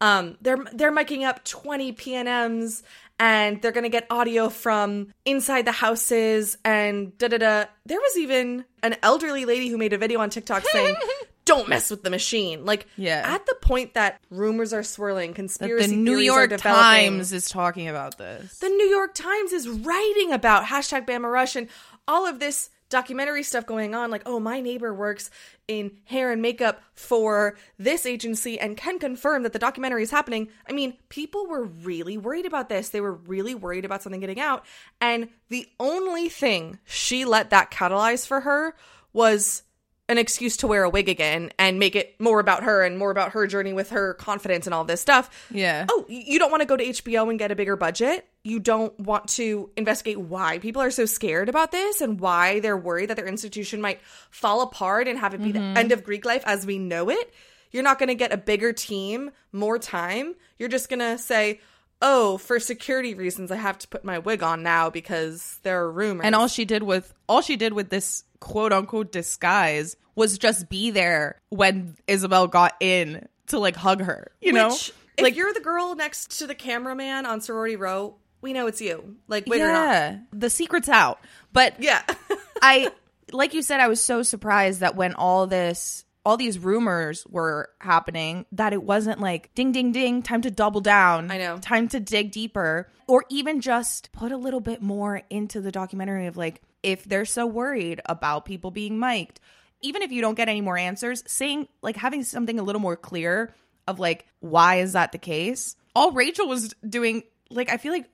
[0.00, 2.82] um, they're they're miking up 20 PNMs
[3.20, 7.64] and they're gonna get audio from inside the houses and da da da.
[7.86, 10.96] There was even an elderly lady who made a video on TikTok saying,
[11.44, 13.22] "Don't mess with the machine." Like, Yeah.
[13.24, 17.88] at the point that rumors are swirling, That conspiracy the New York Times is talking
[17.88, 18.58] about this.
[18.58, 21.68] the New York Times is writing about hashtag Bama Rush and
[22.08, 24.10] all of this documentary stuff going on.
[24.10, 25.30] Like, oh, my neighbor works
[25.66, 30.48] in hair and makeup for this agency and can confirm that the documentary is happening.
[30.68, 32.90] I mean, people were really worried about this.
[32.90, 34.66] They were really worried about something getting out.
[35.00, 38.74] And the only thing she let that catalyze for her
[39.12, 39.62] was
[40.10, 43.12] an excuse to wear a wig again and make it more about her and more
[43.12, 45.48] about her journey with her confidence and all this stuff.
[45.52, 45.86] Yeah.
[45.88, 48.26] Oh, you don't want to go to HBO and get a bigger budget?
[48.42, 52.76] You don't want to investigate why people are so scared about this and why they're
[52.76, 55.76] worried that their institution might fall apart and have it be the mm-hmm.
[55.76, 57.32] end of Greek life as we know it?
[57.70, 60.34] You're not going to get a bigger team, more time.
[60.58, 61.60] You're just going to say,
[62.02, 65.92] "Oh, for security reasons I have to put my wig on now because there are
[65.92, 70.38] rumors." and all she did with all she did with this quote unquote disguise was
[70.38, 74.32] just be there when Isabel got in to like hug her.
[74.40, 78.52] You know, Which, if you're the girl next to the cameraman on Sorority Row, we
[78.52, 79.16] know it's you.
[79.28, 79.56] Like, not.
[79.58, 81.20] yeah, the secret's out.
[81.52, 82.02] But Yeah.
[82.62, 82.90] I
[83.32, 87.70] like you said, I was so surprised that when all this all these rumors were
[87.80, 91.58] happening that it wasn't like ding ding ding time to double down I know.
[91.58, 96.26] time to dig deeper or even just put a little bit more into the documentary
[96.26, 99.40] of like if they're so worried about people being mic'd
[99.82, 102.96] even if you don't get any more answers saying like having something a little more
[102.96, 103.54] clear
[103.88, 108.08] of like why is that the case all rachel was doing like i feel like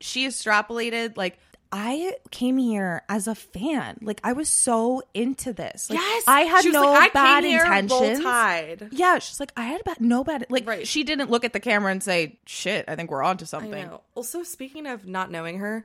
[0.00, 1.38] she extrapolated like
[1.70, 3.98] I came here as a fan.
[4.02, 5.90] Like I was so into this.
[5.90, 6.24] Like, yes.
[6.26, 8.20] I had no like, I bad came here intentions.
[8.90, 10.46] Yeah, she's like I had bad, no bad.
[10.48, 10.86] Like Right.
[10.86, 14.00] she didn't look at the camera and say, "Shit, I think we're onto something." know.
[14.14, 15.84] Also, speaking of not knowing her,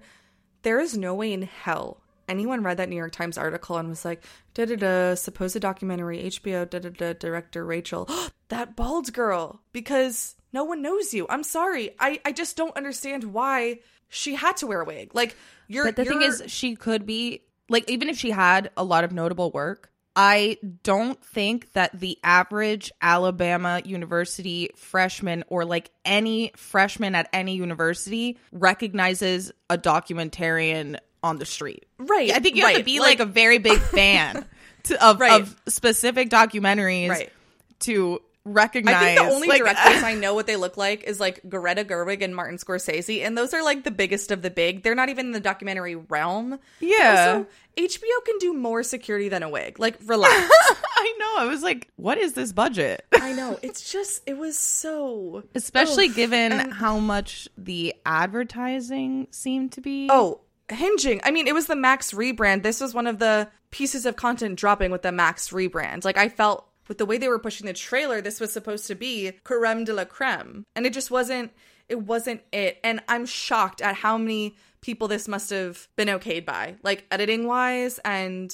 [0.62, 4.06] there is no way in hell anyone read that New York Times article and was
[4.06, 8.10] like, da da da, supposed documentary, HBO, da da da, director Rachel,
[8.54, 11.26] that bald girl, because no one knows you.
[11.30, 11.92] I'm sorry.
[12.00, 15.14] I, I just don't understand why she had to wear a wig.
[15.16, 15.36] Like,
[15.68, 15.86] you're.
[15.86, 19.04] But the thing you're- is, she could be like, even if she had a lot
[19.04, 26.52] of notable work, I don't think that the average Alabama University freshman or like any
[26.56, 31.86] freshman at any university recognizes a documentarian on the street.
[31.98, 34.46] Right, I think you have to be like- like, a very big fan
[34.84, 35.42] to, of, Right.
[35.42, 37.32] of specific documentaries Right.
[37.80, 38.96] to recognize.
[38.96, 41.84] I think the only like, directors I know what they look like is like Greta
[41.84, 44.84] Gerwig and Martin Scorsese, and those are like the biggest of the big.
[44.84, 46.60] They're not even in the documentary realm.
[46.80, 47.44] Yeah.
[47.44, 49.80] Also, HBO can do more security than a wig.
[49.80, 50.34] Like, relax.
[50.96, 51.44] I know.
[51.44, 53.06] I was like, what is this budget?
[53.14, 53.58] I know.
[53.62, 55.44] It's just, it was so.
[55.56, 56.16] Especially Ugh.
[56.16, 60.08] given And- how much the advertising seemed to be.
[60.12, 61.22] Oh, hinging.
[61.24, 62.64] I mean, it was the Max rebrand.
[62.64, 66.06] This was one of the pieces of content dropping with the Max rebrand.
[66.06, 68.96] Like, I felt with the way they were pushing the trailer, this was supposed to
[68.96, 70.66] be creme de la creme.
[70.76, 71.52] And it just wasn't
[71.90, 72.80] it wasn't it.
[72.84, 76.76] And I'm shocked at how many people this must have been okayed by.
[76.84, 78.54] Like editing wise and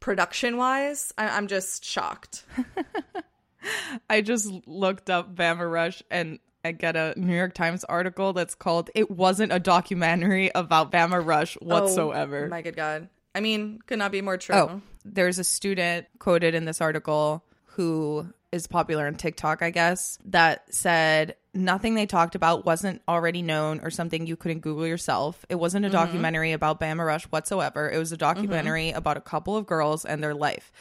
[0.00, 1.12] production wise.
[1.18, 2.44] I- I'm just shocked.
[4.10, 8.54] I just looked up Bama Rush and I get a New York Times article that's
[8.54, 13.08] called "It wasn't a documentary about Bama Rush oh whatsoever." Oh, my good God.
[13.34, 14.54] I mean, could not be more oh, true.
[14.54, 17.44] Oh, there's a student quoted in this article
[17.78, 23.40] who is popular on TikTok, I guess, that said nothing they talked about wasn't already
[23.40, 25.46] known or something you couldn't Google yourself.
[25.48, 25.96] It wasn't a mm-hmm.
[25.96, 27.88] documentary about Bama Rush whatsoever.
[27.88, 28.20] It was a mm-hmm.
[28.20, 30.72] documentary about a couple of girls and their life.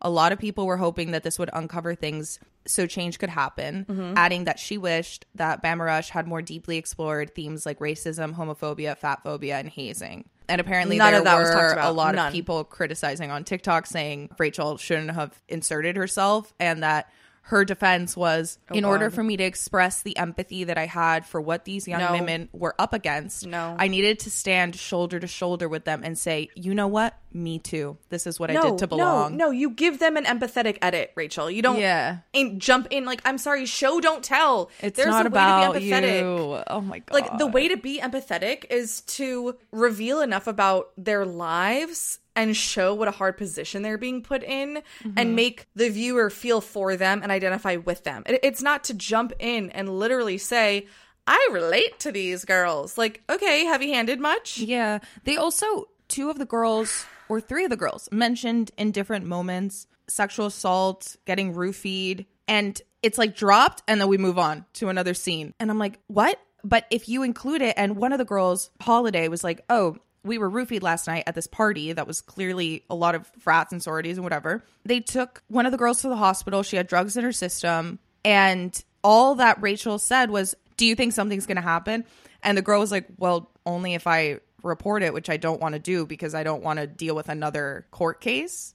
[0.00, 3.84] A lot of people were hoping that this would uncover things so change could happen,
[3.86, 4.14] mm-hmm.
[4.16, 8.96] adding that she wished that Bama Rush had more deeply explored themes like racism, homophobia,
[8.96, 10.30] fat phobia, and hazing.
[10.48, 12.28] And apparently, None there of that were a lot None.
[12.28, 17.10] of people criticizing on TikTok saying Rachel shouldn't have inserted herself and that
[17.48, 20.86] her defense was oh, in order Oh, for me to express the empathy that I
[20.86, 22.10] had for what these young No.
[22.12, 23.46] women were up against.
[23.46, 23.76] No.
[23.78, 27.16] I needed to stand shoulder to shoulder with them and say, you know what?
[27.32, 27.98] Me too.
[28.08, 29.36] This is what I did to belong.
[29.36, 31.48] No, no, you give them an empathetic edit, Rachel.
[31.48, 32.18] You don't Yeah.
[32.32, 34.70] in, jump in like, I'm sorry, show don't tell.
[34.80, 36.20] It's There's not a about way to be empathetic.
[36.20, 36.62] you.
[36.66, 37.14] Oh my god.
[37.14, 42.94] Like the way to be empathetic is to reveal enough about their lives and show
[42.94, 45.34] what a hard position they're being put in and mm-hmm.
[45.34, 48.22] make the viewer feel for them and identify with them.
[48.26, 50.86] It- it's not to jump in and literally say,
[51.26, 52.96] I relate to these girls.
[52.96, 54.58] Like, okay, heavy handed much?
[54.58, 55.00] Yeah.
[55.24, 59.88] They also, two of the girls, or three of the girls, mentioned in different moments
[60.08, 65.14] sexual assault, getting roofied, and it's like dropped, and then we move on to another
[65.14, 65.52] scene.
[65.58, 66.40] And I'm like, what?
[66.64, 70.38] But if you include it, and one of the girls, Holiday, was like, oh, we
[70.38, 73.82] were roofied last night at this party that was clearly a lot of frats and
[73.82, 74.64] sororities and whatever.
[74.84, 76.62] They took one of the girls to the hospital.
[76.62, 77.98] She had drugs in her system.
[78.24, 82.04] And all that Rachel said was, Do you think something's going to happen?
[82.42, 85.74] And the girl was like, Well, only if I report it, which I don't want
[85.74, 88.74] to do because I don't want to deal with another court case.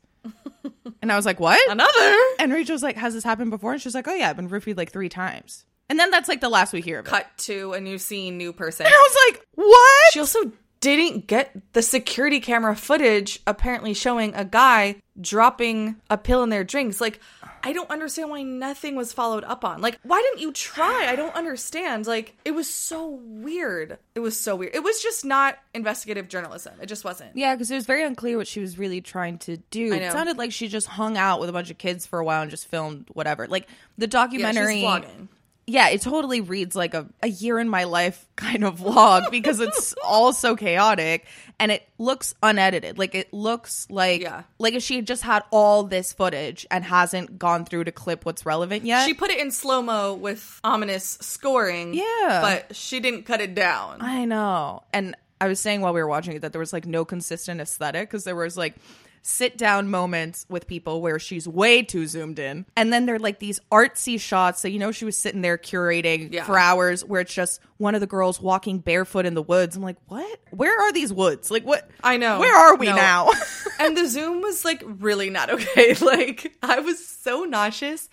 [1.02, 1.60] and I was like, What?
[1.70, 2.18] Another?
[2.40, 3.74] And Rachel was like, Has this happened before?
[3.74, 5.66] And she's like, Oh, yeah, I've been roofied like three times.
[5.90, 7.10] And then that's like the last we hear of it.
[7.10, 8.86] Cut to a new scene, new person.
[8.86, 10.14] And I was like, What?
[10.14, 10.52] She also
[10.82, 16.64] didn't get the security camera footage apparently showing a guy dropping a pill in their
[16.64, 17.00] drinks.
[17.00, 17.20] Like,
[17.64, 19.82] I don't understand why nothing was followed up on.
[19.82, 21.06] Like, why didn't you try?
[21.08, 22.08] I don't understand.
[22.08, 24.00] Like, it was so weird.
[24.16, 24.74] It was so weird.
[24.74, 26.74] It was just not investigative journalism.
[26.82, 27.38] It just wasn't.
[27.38, 29.94] Yeah, because it was very unclear what she was really trying to do.
[29.94, 32.42] It sounded like she just hung out with a bunch of kids for a while
[32.42, 33.48] and just filmed whatever.
[33.48, 33.68] Like
[34.00, 34.76] the Yeah, documentary.
[34.78, 35.28] she's vlogging.
[35.72, 39.60] Yeah, it totally reads like a, a year in my life kind of vlog because
[39.60, 41.26] it's all so chaotic
[41.60, 42.98] and it looks unedited.
[42.98, 44.44] Like it looks like Yeah.
[44.60, 48.26] like if she had just had all this footage and hasn't gone through to clip
[48.26, 49.06] what's relevant yet.
[49.06, 51.94] She put it in slow mo with ominous scoring.
[51.94, 52.40] Yeah.
[52.42, 54.02] But she didn't cut it down.
[54.02, 54.84] I know.
[54.92, 57.62] And I was saying while we were watching it that there was like no consistent
[57.62, 58.76] aesthetic because there was like
[59.24, 62.66] sit down moments with people where she's way too zoomed in.
[62.76, 64.62] And then there are like these artsy shots.
[64.62, 66.44] So, you know, she was sitting there curating Yeah.
[66.44, 69.76] for hours where it's just one of the girls walking barefoot in the woods.
[69.76, 70.40] I'm like, what?
[70.50, 71.52] Where are these woods?
[71.52, 71.90] Like, what?
[72.04, 72.40] I know.
[72.40, 72.96] Where are we No.
[72.96, 73.30] now?
[73.80, 75.94] and the zoom was like really not okay.
[76.02, 78.10] Like I was so nauseous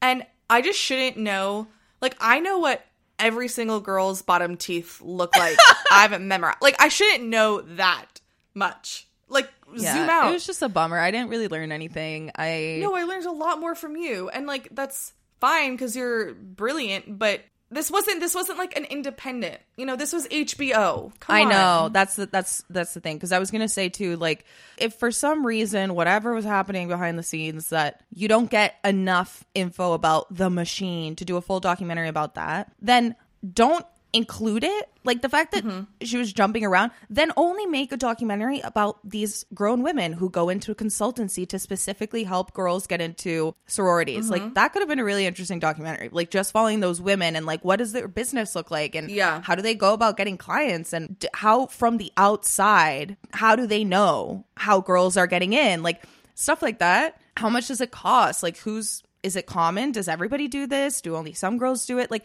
[0.00, 1.66] and I just shouldn't know.
[2.00, 2.84] Like I know what
[3.18, 5.56] every single girl's bottom teeth look like.
[5.90, 6.58] I haven't memorized.
[6.62, 8.20] Like I shouldn't know that
[8.54, 9.06] much.
[9.28, 9.48] Like
[9.78, 10.30] zoom out.
[10.30, 10.98] It was just a bummer.
[10.98, 12.30] I didn't really learn anything.
[12.36, 16.34] I no, I learned a lot more from you and like that's fine cuz you're
[16.34, 17.40] brilliant, but
[17.72, 19.58] this wasn't this wasn't like an independent.
[19.76, 21.12] You know, this was HBO.
[21.20, 21.48] Come I on.
[21.48, 24.44] know that's the, that's that's the thing because I was gonna say too, like
[24.76, 29.44] if for some reason whatever was happening behind the scenes that you don't get enough
[29.54, 33.16] info about the machine to do a full documentary about that, then
[33.54, 34.88] don't include it.
[35.04, 35.84] Like the fact that Mm-hmm.
[36.02, 40.48] she was jumping around, then only make a documentary about these grown women who go
[40.48, 44.24] into a consultancy to specifically help girls get into sororities.
[44.30, 44.44] Mm-hmm.
[44.44, 46.08] Like that could have been a really interesting documentary.
[46.12, 49.40] Like just following those women and like what does their business look like and Yeah.
[49.42, 53.66] how do they go about getting clients and d- how from the outside how do
[53.66, 56.02] they know how girls are getting in like
[56.34, 60.48] stuff like that how much does it cost like who's is it common does everybody
[60.48, 62.24] do this do only some girls do it like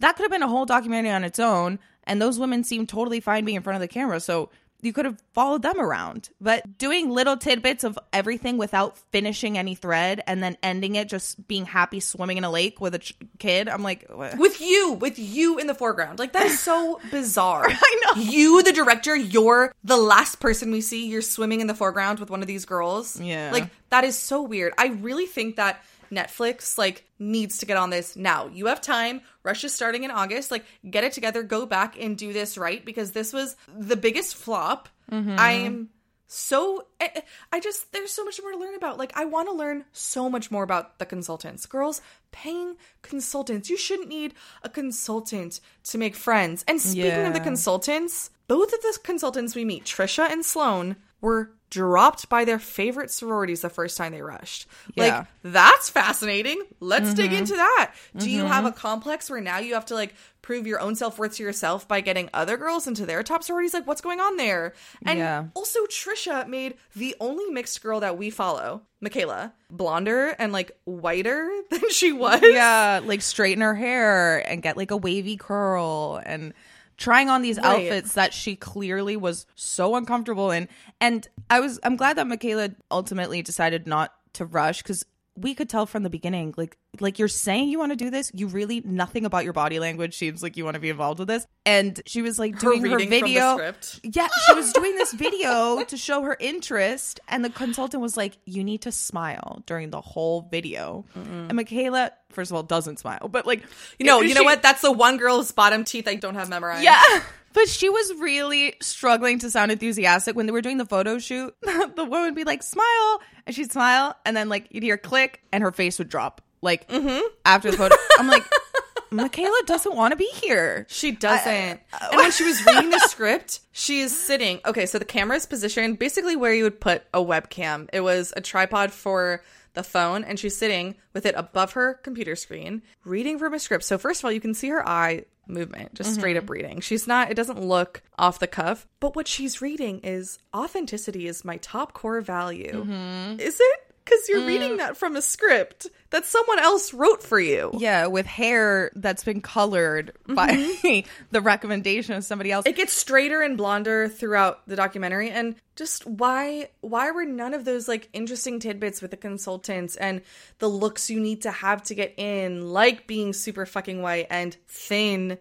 [0.00, 3.20] that could have been a whole documentary on its own and those women seem totally
[3.20, 4.50] fine being in front of the camera so
[4.82, 9.74] you could have followed them around but doing little tidbits of everything without finishing any
[9.74, 13.14] thread and then ending it just being happy swimming in a lake with a ch-
[13.38, 14.36] kid i'm like what?
[14.38, 16.18] with you, with you in the foreground.
[16.18, 17.66] Like that is so bizarre.
[17.68, 18.22] I know.
[18.22, 21.06] You, the director, you're the last person we see.
[21.08, 23.20] You're swimming in the foreground with one of these girls.
[23.20, 23.50] Yeah.
[23.52, 24.72] Like that is so weird.
[24.78, 28.48] I really think that Netflix like needs to get on this now.
[28.48, 29.20] You have time.
[29.42, 30.50] Rush is starting in August.
[30.50, 34.34] Like get it together, go back and do this right because this was the biggest
[34.34, 34.88] flop.
[35.10, 35.36] Mm-hmm.
[35.38, 35.90] I am
[36.26, 38.98] so I, I just there's so much more to learn about.
[38.98, 41.66] Like I want to learn so much more about the consultants.
[41.66, 42.00] Girls
[42.32, 43.70] paying consultants.
[43.70, 46.64] You shouldn't need a consultant to make friends.
[46.66, 51.52] And speaking of the consultants, both of the consultants we meet, Trisha and Sloan, were
[51.70, 54.66] dropped by their favorite sororities the first time they rushed.
[54.94, 55.18] Yeah.
[55.18, 56.62] Like that's fascinating.
[56.80, 57.38] Let's dig mm-hmm.
[57.40, 57.94] into that.
[58.16, 58.66] Do you have mm-hmm.
[58.66, 62.00] a complex where now you have to like prove your own self-worth to yourself by
[62.00, 63.74] getting other girls into their top sororities?
[63.74, 64.74] Like what's going on there?
[65.04, 65.44] And Yeah.
[65.54, 71.50] also Trisha made the only mixed girl that we follow, Michaela, blonder and like whiter
[71.70, 72.40] than she was.
[72.42, 76.54] yeah, like straighten her hair and get like a wavy curl and
[76.96, 77.66] trying on these Right.
[77.86, 80.68] outfits that she clearly was so uncomfortable in.
[81.00, 85.04] And I was I'm glad that Michaela ultimately decided not to rush cuz
[85.36, 88.30] we could tell from the beginning like like you're saying you want to do this
[88.34, 91.28] you really nothing about your body language seems like you want to be involved with
[91.28, 94.00] this and she was like doing her, the video script.
[94.02, 98.38] yeah she was doing this video to show her interest and the consultant was like
[98.46, 103.28] you need to smile during the whole video and michaela first of all doesn't smile
[103.30, 103.62] but like
[103.98, 104.62] You know, you know what?
[104.62, 106.82] That's the one girl's bottom teeth I don't have memorized.
[106.84, 107.02] yeah
[107.56, 111.56] but she was really struggling to sound enthusiastic when they were doing the photo shoot
[111.62, 115.42] the woman would be like smile and she'd smile and then like you'd hear click
[115.50, 117.26] and her face would drop like mm-hmm.
[117.44, 118.44] after the photo i'm like
[119.10, 121.50] michaela doesn't want to be here She doesn't.
[121.50, 121.80] and
[122.14, 124.60] when she was reading the script, she is sitting.
[124.66, 127.88] Okay, so the camera is positioned basically where you would put a webcam.
[127.92, 129.42] It was a tripod for
[129.76, 133.84] the phone, and she's sitting with it above her computer screen, reading from a script.
[133.84, 136.18] So, first of all, you can see her eye movement, just mm-hmm.
[136.18, 136.80] straight up reading.
[136.80, 141.44] She's not, it doesn't look off the cuff, but what she's reading is authenticity is
[141.44, 142.84] my top core value.
[142.84, 143.40] Mm-hmm.
[143.40, 143.85] Is it?
[144.06, 144.46] Because you're mm.
[144.46, 147.72] reading that from a script that someone else wrote for you.
[147.76, 151.08] yeah with hair that's been colored by mm-hmm.
[151.32, 152.64] the recommendation of somebody else.
[152.66, 157.64] It gets straighter and blonder throughout the documentary and just why why were none of
[157.64, 160.22] those like interesting tidbits with the consultants and
[160.60, 164.56] the looks you need to have to get in like being super fucking white and
[164.68, 165.38] thin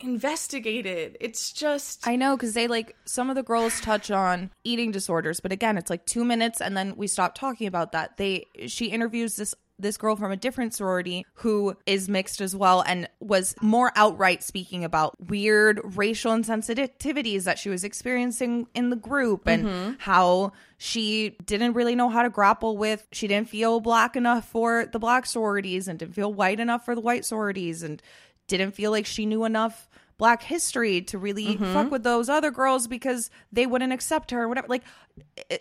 [0.00, 4.90] investigated it's just I know because they like some of the girls touch on eating
[4.90, 8.16] disorders, but again, it's like two minutes and then we stop talking about that.
[8.16, 12.82] They she interviews this this girl from a different sorority who is mixed as well
[12.86, 18.96] and was more outright speaking about weird racial insensitivities that she was experiencing in the
[18.96, 19.92] group and mm-hmm.
[19.98, 24.86] how she didn't really know how to grapple with she didn't feel black enough for
[24.86, 28.02] the black sororities and didn't feel white enough for the white sororities and
[28.48, 31.72] didn't feel like she knew enough black history to really mm-hmm.
[31.72, 34.66] fuck with those other girls because they wouldn't accept her or whatever.
[34.68, 34.82] Like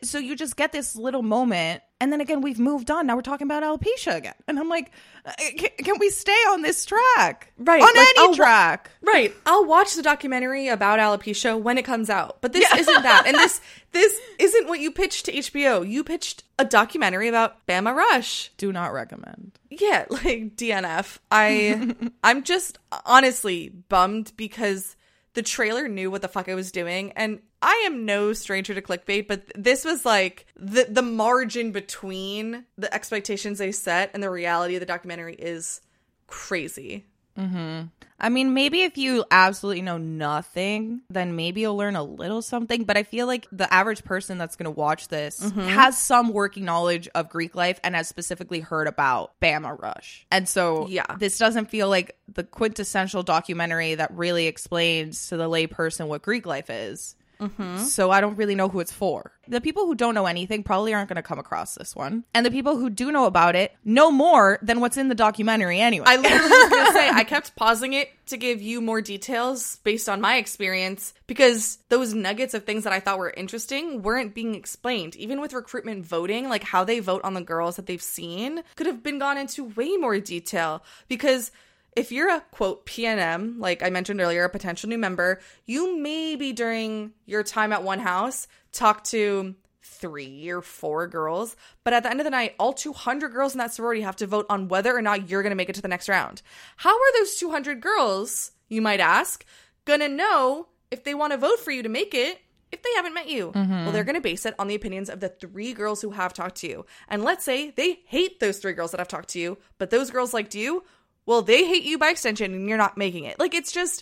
[0.03, 3.21] so you just get this little moment and then again we've moved on now we're
[3.21, 4.91] talking about alopecia again and i'm like
[5.25, 8.91] uh, can, can we stay on this track Right, on like, any I'll wa- track
[9.01, 9.33] Right.
[9.45, 12.41] I'll watch the documentary about alopecia when it comes out.
[12.41, 13.23] But this isn't that.
[13.25, 13.61] And this
[13.93, 15.87] this isn't what you pitched to HBO.
[15.89, 18.51] You pitched a documentary about Bama Rush.
[18.57, 21.17] do not recommend Yeah, like DNF.
[21.31, 24.95] I I'm just honestly bummed because
[25.37, 28.81] the trailer knew what the fuck I was doing and I am no stranger to
[28.81, 34.31] clickbait, but this was like the the margin between the expectations they set and the
[34.31, 35.81] reality of the documentary is
[36.25, 37.05] crazy.
[37.37, 37.87] Mm-hmm.
[38.19, 42.83] I mean, maybe if you absolutely know nothing, then maybe you'll learn a little something.
[42.83, 45.61] But I feel like the average person that's going to watch this mm-hmm.
[45.61, 50.25] has some working knowledge of Greek life and has specifically heard about Bama Rush.
[50.31, 51.05] And so, Yeah.
[51.19, 56.47] this doesn't feel like the quintessential documentary that really explains to the layperson what Greek
[56.47, 57.15] life is.
[57.39, 57.79] Mm-hmm.
[57.79, 59.31] So I don't really know who it's for.
[59.47, 62.23] The people who don't know anything probably aren't going to come across this one.
[62.33, 65.79] And the people who do know about it know more than what's in the documentary
[65.79, 66.05] anyway.
[66.07, 70.09] I literally was gonna say I kept pausing it to give you more details based
[70.09, 74.55] on my experience because those nuggets of things that I thought were interesting weren't being
[74.55, 75.15] explained.
[75.15, 78.87] Even with recruitment voting, like how they vote on the girls that they've seen, could
[78.87, 81.51] have been gone into way more detail because
[81.97, 86.53] if you're a quote PNM, like I mentioned earlier, a potential new member, you maybe
[86.53, 92.09] during your time at one house talk to three or four girls, but at the
[92.11, 94.95] end of the night, all 200 girls in that sorority have to vote on whether
[94.95, 96.43] or not you're going to make it to the next round.
[96.75, 99.43] How are those 200 girls, you might ask,
[99.85, 102.39] going to know if they want to vote for you to make it?
[102.69, 103.71] If they haven't met you, mm-hmm.
[103.71, 106.33] well, they're going to base it on the opinions of the three girls who have
[106.33, 106.85] talked to you.
[107.07, 110.11] And let's say they hate those three girls that have talked to you, but those
[110.11, 110.83] girls liked you.
[111.27, 113.37] Well, they hate you by extension and you're not making it.
[113.37, 114.01] Like, it's just,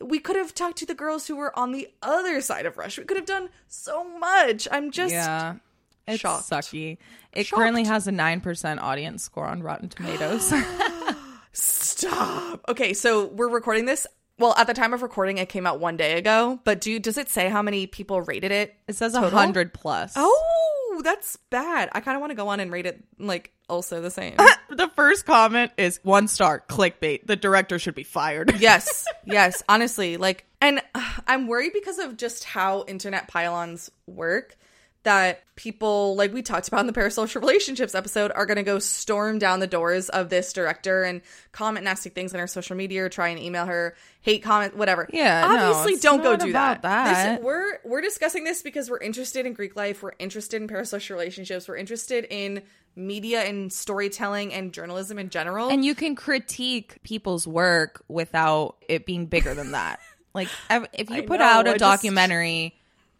[0.00, 2.98] we could have talked to the girls who were on the other side of Rush.
[2.98, 4.68] We could have done so much.
[4.70, 5.54] I'm just, Yeah.
[6.06, 6.50] It's Shocked.
[6.50, 6.98] sucky.
[7.32, 7.58] It Shocked.
[7.58, 10.52] currently has a 9% audience score on Rotten Tomatoes.
[11.52, 12.60] Stop.
[12.68, 14.06] Okay, so we're recording this.
[14.38, 16.58] Well, at the time of recording, it came out one day ago.
[16.64, 18.74] But do does it say how many people rated it?
[18.88, 19.30] it says Total?
[19.30, 20.12] 100 plus.
[20.16, 21.88] Oh, that's bad.
[21.92, 24.36] I kind of want to go on and rate it like also the same.
[24.70, 27.26] The first comment is one star, clickbait.
[27.26, 28.56] The director should be fired.
[28.60, 29.62] yes, yes.
[29.68, 34.56] Honestly, like, and uh, I'm worried because of just how internet pylons work.
[35.04, 38.78] That people, like we talked about in the parasocial relationships episode, are going to go
[38.78, 41.20] storm down the doors of this director and
[41.52, 45.06] comment nasty things on her social media or try and email her, hate comment, whatever.
[45.12, 46.80] Yeah, obviously, it's don't go do that.
[46.82, 47.36] that.
[47.36, 50.02] This- we're we're discussing this because we're interested in Greek life.
[50.02, 51.68] We're interested in parasocial relationships.
[51.68, 52.62] We're interested in
[52.96, 55.68] media and storytelling and journalism in general.
[55.68, 60.00] And you can critique people's work without it being bigger than that.
[60.36, 60.48] Like
[60.92, 62.74] if you I put know, out I a just- documentary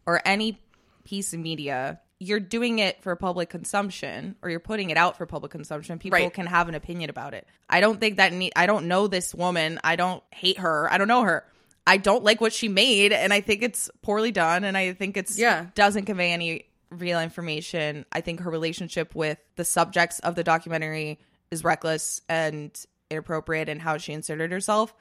[0.04, 0.60] or any
[1.04, 5.24] piece of media, you're doing it for public consumption or you're putting it out for
[5.24, 6.00] public consumption.
[6.00, 6.32] People Right.
[6.34, 7.46] can have an opinion about it.
[7.70, 9.78] I don't think that need I don't know this woman.
[9.84, 10.92] I don't hate her.
[10.92, 11.44] I don't know her.
[11.86, 15.16] I don't like what she made and I think it's poorly done and I think
[15.16, 15.66] it's Yeah.
[15.76, 16.64] doesn't convey any
[16.94, 18.04] real information.
[18.12, 21.18] I think her relationship with the subjects of the documentary
[21.50, 22.70] is reckless and
[23.10, 24.94] inappropriate in how she inserted herself.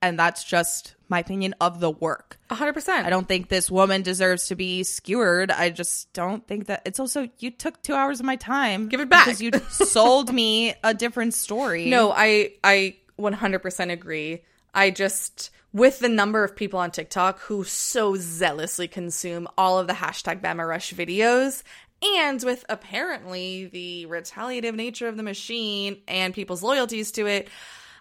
[0.00, 2.38] And that's just my opinion of the work.
[2.50, 2.88] 100%.
[2.88, 5.52] I don't think this woman deserves to be skewered.
[5.52, 8.88] I just don't think that it's also you took two hours of my time.
[8.88, 9.26] Give it back.
[9.26, 11.86] because you sold me a different story.
[11.86, 14.42] No, I I 100% agree.
[14.74, 19.86] I just with the number of people on TikTok who so zealously consume all of
[19.86, 21.62] the hashtag Bama Rush videos,
[22.02, 27.48] and with apparently the retaliative nature of the machine and people's loyalties to it,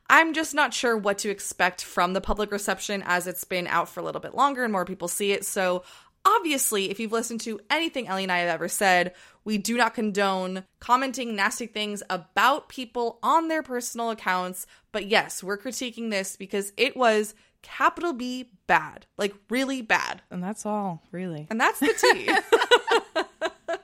[0.09, 3.88] I'm just not sure what to expect from the public reception as it's been out
[3.88, 5.45] for a little bit longer and more people see it.
[5.45, 5.84] So
[6.26, 9.13] obviously, if you've listened to anything Ellie and I have ever said,
[9.45, 14.67] we do not condone commenting nasty things about people on their personal accounts.
[14.91, 20.22] But yes, we're critiquing this because it was capital B bad, like really bad.
[20.30, 21.47] and that's all really.
[21.49, 22.30] And that's the tea.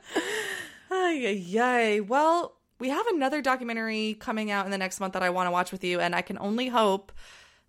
[0.91, 1.99] ay, ay, ay.
[2.01, 5.51] Well, we have another documentary coming out in the next month that I want to
[5.51, 7.11] watch with you, and I can only hope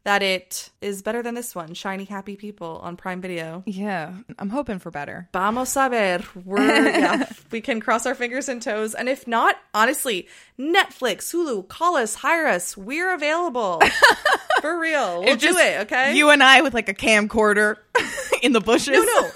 [0.05, 3.63] that it is better than this one, Shiny Happy People on Prime Video.
[3.67, 5.29] Yeah, I'm hoping for better.
[5.33, 6.21] Vamos a ver.
[6.45, 8.95] We're, yeah, we can cross our fingers and toes.
[8.95, 10.29] And if not, honestly,
[10.59, 12.77] Netflix, Hulu, call us, hire us.
[12.77, 13.81] We're available.
[14.61, 15.23] For real.
[15.23, 16.17] We'll do it, okay?
[16.17, 17.77] You and I with like a camcorder
[18.43, 18.89] in the bushes.
[18.89, 19.31] no, no.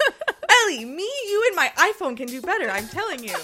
[0.65, 2.69] Ellie, me, you, and my iPhone can do better.
[2.69, 3.35] I'm telling you.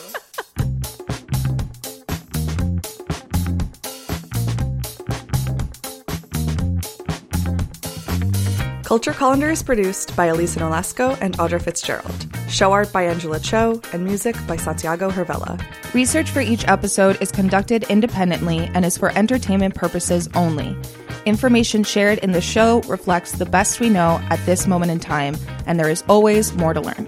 [8.90, 12.26] Culture Colander is produced by Elisa Nolasco and Audra Fitzgerald.
[12.50, 15.64] Show art by Angela Cho and music by Santiago Hervella.
[15.94, 20.76] Research for each episode is conducted independently and is for entertainment purposes only.
[21.28, 25.38] Information shared in the show reflects the best we know at this moment in time,
[25.68, 27.06] and there is always more to learn.